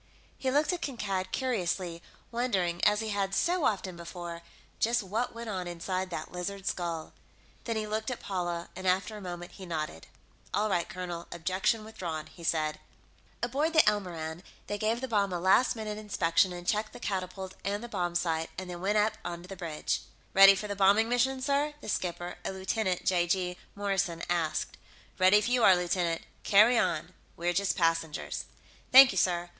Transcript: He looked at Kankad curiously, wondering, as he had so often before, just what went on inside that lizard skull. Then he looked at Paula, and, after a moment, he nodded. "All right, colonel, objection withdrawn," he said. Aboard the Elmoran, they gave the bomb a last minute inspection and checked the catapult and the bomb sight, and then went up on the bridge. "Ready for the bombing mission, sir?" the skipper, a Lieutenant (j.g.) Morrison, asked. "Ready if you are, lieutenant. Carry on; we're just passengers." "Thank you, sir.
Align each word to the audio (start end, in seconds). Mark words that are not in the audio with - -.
He 0.35 0.49
looked 0.49 0.73
at 0.73 0.81
Kankad 0.81 1.31
curiously, 1.31 2.01
wondering, 2.31 2.83
as 2.85 3.01
he 3.01 3.09
had 3.09 3.35
so 3.35 3.65
often 3.65 3.95
before, 3.95 4.41
just 4.79 5.03
what 5.03 5.35
went 5.35 5.47
on 5.47 5.67
inside 5.67 6.09
that 6.09 6.31
lizard 6.31 6.65
skull. 6.65 7.13
Then 7.65 7.75
he 7.75 7.85
looked 7.85 8.09
at 8.09 8.19
Paula, 8.19 8.69
and, 8.75 8.87
after 8.87 9.15
a 9.15 9.21
moment, 9.21 9.51
he 9.51 9.65
nodded. 9.67 10.07
"All 10.55 10.69
right, 10.71 10.89
colonel, 10.89 11.27
objection 11.31 11.83
withdrawn," 11.85 12.25
he 12.25 12.43
said. 12.43 12.79
Aboard 13.43 13.73
the 13.73 13.87
Elmoran, 13.87 14.41
they 14.65 14.79
gave 14.79 15.01
the 15.01 15.07
bomb 15.07 15.31
a 15.31 15.39
last 15.39 15.75
minute 15.75 15.99
inspection 15.99 16.51
and 16.51 16.65
checked 16.65 16.93
the 16.93 16.99
catapult 16.99 17.53
and 17.63 17.83
the 17.83 17.87
bomb 17.87 18.15
sight, 18.15 18.49
and 18.57 18.71
then 18.71 18.81
went 18.81 18.97
up 18.97 19.19
on 19.23 19.43
the 19.43 19.55
bridge. 19.55 20.01
"Ready 20.33 20.55
for 20.55 20.67
the 20.67 20.75
bombing 20.75 21.09
mission, 21.09 21.43
sir?" 21.43 21.75
the 21.79 21.87
skipper, 21.89 22.39
a 22.43 22.51
Lieutenant 22.51 23.05
(j.g.) 23.05 23.55
Morrison, 23.75 24.23
asked. 24.31 24.77
"Ready 25.19 25.37
if 25.37 25.47
you 25.47 25.63
are, 25.63 25.75
lieutenant. 25.75 26.23
Carry 26.41 26.75
on; 26.79 27.13
we're 27.37 27.53
just 27.53 27.77
passengers." 27.77 28.45
"Thank 28.91 29.11
you, 29.11 29.19
sir. 29.19 29.49